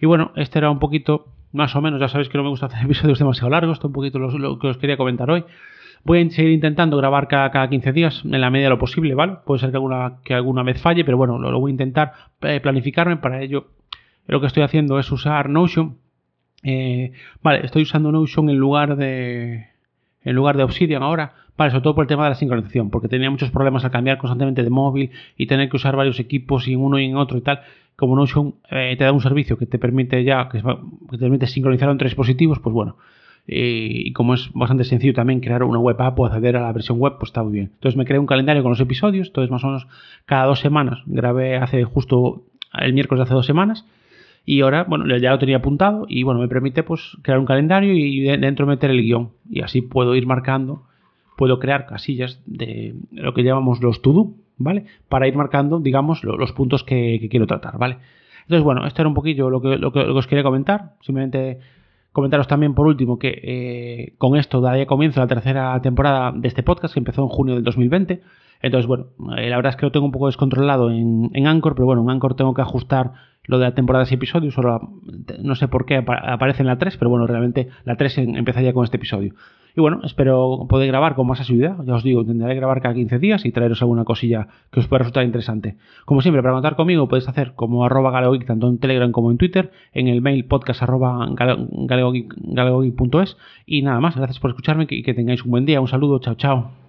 Y 0.00 0.06
bueno, 0.06 0.32
este 0.36 0.58
era 0.58 0.70
un 0.70 0.78
poquito, 0.78 1.26
más 1.52 1.74
o 1.76 1.80
menos, 1.80 2.00
ya 2.00 2.08
sabéis 2.08 2.28
que 2.28 2.38
no 2.38 2.44
me 2.44 2.50
gusta 2.50 2.66
hacer 2.66 2.80
episodios 2.84 3.18
demasiado 3.18 3.50
largos, 3.50 3.76
esto 3.76 3.88
un 3.88 3.92
poquito 3.92 4.18
lo, 4.18 4.58
que 4.58 4.66
os 4.68 4.78
quería 4.78 4.96
comentar 4.96 5.30
hoy. 5.30 5.44
Voy 6.04 6.20
a 6.20 6.30
seguir 6.30 6.52
intentando 6.52 6.96
grabar 6.96 7.26
cada, 7.26 7.50
cada, 7.50 7.68
15 7.68 7.92
días 7.92 8.22
en 8.24 8.40
la 8.40 8.50
medida 8.50 8.66
de 8.66 8.70
lo 8.70 8.78
posible, 8.78 9.14
¿vale? 9.14 9.38
Puede 9.44 9.60
ser 9.60 9.70
que 9.70 9.76
alguna, 9.76 10.18
que 10.24 10.34
alguna 10.34 10.62
vez 10.62 10.80
falle, 10.80 11.04
pero 11.04 11.16
bueno, 11.16 11.38
lo, 11.38 11.58
voy 11.58 11.70
a 11.70 11.72
intentar 11.72 12.12
eh, 12.42 12.60
planificarme. 12.60 13.16
Para 13.16 13.42
ello, 13.42 13.68
lo 14.26 14.40
que 14.40 14.46
estoy 14.46 14.62
haciendo 14.62 15.00
es 15.00 15.10
usar 15.10 15.48
Notion. 15.48 15.98
Eh, 16.62 17.10
vale, 17.42 17.64
estoy 17.64 17.82
usando 17.82 18.12
Notion 18.12 18.50
en 18.50 18.56
lugar 18.56 18.96
de, 18.96 19.66
en 20.26 20.34
lugar 20.34 20.56
de 20.56 20.64
Obsidian 20.64 21.04
ahora, 21.04 21.34
vale, 21.56 21.70
sobre 21.70 21.82
todo 21.84 21.94
por 21.94 22.04
el 22.04 22.08
tema 22.08 22.24
de 22.24 22.30
la 22.30 22.34
sincronización, 22.34 22.90
porque 22.90 23.06
tenía 23.06 23.30
muchos 23.30 23.50
problemas 23.50 23.84
al 23.84 23.92
cambiar 23.92 24.18
constantemente 24.18 24.64
de 24.64 24.70
móvil 24.70 25.10
y 25.38 25.46
tener 25.46 25.70
que 25.70 25.76
usar 25.76 25.94
varios 25.94 26.18
equipos 26.18 26.66
y 26.66 26.72
en 26.72 26.80
uno 26.80 26.98
y 26.98 27.04
en 27.04 27.16
otro 27.16 27.38
y 27.38 27.42
tal. 27.42 27.60
Como 27.94 28.16
Notion 28.16 28.56
eh, 28.70 28.96
te 28.98 29.04
da 29.04 29.12
un 29.12 29.20
servicio 29.20 29.56
que 29.56 29.66
te 29.66 29.78
permite 29.78 30.24
ya, 30.24 30.48
que, 30.48 30.60
te 30.60 31.18
permite 31.18 31.46
sincronizar 31.46 31.88
entre 31.88 32.08
dispositivos, 32.08 32.58
pues 32.58 32.74
bueno. 32.74 32.96
y 33.46 34.12
como 34.14 34.34
es 34.34 34.50
bastante 34.52 34.82
sencillo 34.82 35.14
también 35.14 35.38
crear 35.38 35.62
una 35.62 35.78
web 35.78 36.02
app 36.02 36.18
o 36.18 36.26
acceder 36.26 36.56
a 36.56 36.62
la 36.62 36.72
versión 36.72 36.98
web, 36.98 37.14
pues 37.20 37.28
está 37.28 37.44
muy 37.44 37.52
bien. 37.52 37.70
Entonces 37.74 37.96
me 37.96 38.04
creé 38.04 38.18
un 38.18 38.26
calendario 38.26 38.64
con 38.64 38.70
los 38.70 38.80
episodios, 38.80 39.28
entonces 39.28 39.52
más 39.52 39.62
o 39.62 39.68
menos 39.68 39.86
cada 40.24 40.46
dos 40.46 40.58
semanas, 40.58 40.98
grabé 41.06 41.56
hace 41.56 41.84
justo 41.84 42.42
el 42.76 42.92
miércoles 42.92 43.20
de 43.20 43.22
hace 43.22 43.34
dos 43.34 43.46
semanas, 43.46 43.86
y 44.48 44.60
ahora, 44.60 44.84
bueno, 44.84 45.04
ya 45.16 45.32
lo 45.32 45.40
tenía 45.40 45.56
apuntado 45.56 46.06
y 46.08 46.22
bueno, 46.22 46.38
me 46.38 46.46
permite 46.46 46.84
pues 46.84 47.18
crear 47.22 47.40
un 47.40 47.46
calendario 47.46 47.92
y 47.92 48.20
dentro 48.20 48.64
meter 48.64 48.90
el 48.90 49.02
guion. 49.02 49.30
Y 49.50 49.60
así 49.62 49.82
puedo 49.82 50.14
ir 50.14 50.24
marcando, 50.28 50.84
puedo 51.36 51.58
crear 51.58 51.86
casillas 51.86 52.40
de 52.46 52.94
lo 53.10 53.34
que 53.34 53.42
llamamos 53.42 53.82
los 53.82 54.02
to-do, 54.02 54.34
¿vale? 54.56 54.86
Para 55.08 55.26
ir 55.26 55.34
marcando, 55.34 55.80
digamos, 55.80 56.22
los, 56.22 56.52
puntos 56.52 56.84
que, 56.84 57.26
quiero 57.28 57.48
tratar, 57.48 57.76
¿vale? 57.76 57.98
Entonces, 58.42 58.62
bueno, 58.62 58.86
esto 58.86 59.02
era 59.02 59.08
un 59.08 59.14
poquillo 59.14 59.50
lo 59.50 59.60
que, 59.60 59.78
lo 59.78 59.90
que, 59.92 59.98
os 59.98 60.28
quería 60.28 60.44
comentar. 60.44 60.92
Simplemente 61.00 61.58
comentaros 62.12 62.46
también 62.46 62.74
por 62.74 62.86
último 62.86 63.18
que 63.18 63.40
eh, 63.42 64.14
con 64.16 64.36
esto 64.36 64.60
daría 64.60 64.86
comienzo 64.86 65.20
a 65.20 65.24
la 65.24 65.28
tercera 65.28 65.82
temporada 65.82 66.32
de 66.32 66.46
este 66.46 66.62
podcast 66.62 66.94
que 66.94 67.00
empezó 67.00 67.22
en 67.22 67.28
junio 67.28 67.56
del 67.56 67.64
2020. 67.64 68.22
Entonces, 68.62 68.86
bueno, 68.86 69.06
eh, 69.36 69.48
la 69.48 69.56
verdad 69.56 69.70
es 69.70 69.76
que 69.76 69.86
lo 69.86 69.92
tengo 69.92 70.06
un 70.06 70.12
poco 70.12 70.26
descontrolado 70.26 70.90
en, 70.90 71.30
en 71.34 71.46
Anchor, 71.46 71.74
pero 71.74 71.86
bueno, 71.86 72.02
en 72.02 72.10
Anchor 72.10 72.34
tengo 72.34 72.54
que 72.54 72.62
ajustar 72.62 73.12
lo 73.46 73.58
de 73.58 73.64
la 73.64 73.74
temporada 73.74 74.04
de 74.04 74.14
episodios, 74.14 74.54
solo 74.54 74.80
no 75.40 75.54
sé 75.54 75.68
por 75.68 75.86
qué 75.86 75.96
aparece 75.96 76.62
en 76.62 76.66
la 76.66 76.78
3, 76.78 76.96
pero 76.96 77.10
bueno, 77.10 77.26
realmente 77.26 77.68
la 77.84 77.96
3 77.96 78.18
empezaría 78.18 78.72
con 78.72 78.84
este 78.84 78.96
episodio. 78.96 79.34
Y 79.76 79.80
bueno, 79.80 80.00
espero 80.04 80.66
poder 80.70 80.88
grabar 80.88 81.14
con 81.14 81.26
más 81.26 81.38
asiduidad. 81.38 81.76
Ya 81.84 81.94
os 81.94 82.02
digo, 82.02 82.22
intentaré 82.22 82.54
grabar 82.54 82.80
cada 82.80 82.94
15 82.94 83.18
días 83.18 83.44
y 83.44 83.52
traeros 83.52 83.82
alguna 83.82 84.04
cosilla 84.04 84.48
que 84.72 84.80
os 84.80 84.88
pueda 84.88 85.00
resultar 85.00 85.22
interesante. 85.24 85.76
Como 86.06 86.22
siempre, 86.22 86.42
para 86.42 86.54
contar 86.54 86.76
conmigo 86.76 87.08
podéis 87.08 87.28
hacer 87.28 87.52
como 87.54 87.84
arroba 87.84 88.10
tanto 88.46 88.68
en 88.68 88.78
Telegram 88.78 89.12
como 89.12 89.30
en 89.30 89.36
Twitter, 89.36 89.70
en 89.92 90.08
el 90.08 90.22
mail 90.22 90.46
podcast 90.46 90.82
arroba. 90.82 91.28
Y 93.66 93.82
nada 93.82 94.00
más, 94.00 94.16
gracias 94.16 94.40
por 94.40 94.50
escucharme 94.50 94.86
y 94.88 95.02
que 95.02 95.12
tengáis 95.12 95.44
un 95.44 95.50
buen 95.50 95.66
día. 95.66 95.78
Un 95.82 95.88
saludo, 95.88 96.20
chao, 96.20 96.36
chao. 96.36 96.85